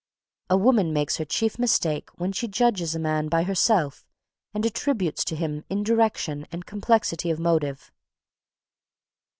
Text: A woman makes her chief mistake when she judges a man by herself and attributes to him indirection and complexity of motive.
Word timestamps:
A 0.49 0.57
woman 0.57 0.93
makes 0.93 1.17
her 1.17 1.25
chief 1.25 1.59
mistake 1.59 2.09
when 2.15 2.31
she 2.31 2.47
judges 2.47 2.95
a 2.95 2.99
man 2.99 3.27
by 3.27 3.43
herself 3.43 4.03
and 4.51 4.65
attributes 4.65 5.23
to 5.25 5.35
him 5.35 5.63
indirection 5.69 6.47
and 6.51 6.65
complexity 6.65 7.29
of 7.29 7.37
motive. 7.37 7.91